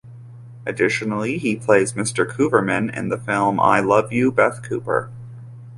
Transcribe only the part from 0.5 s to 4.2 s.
Additionally, he plays Mr. Cooverman in the film "I Love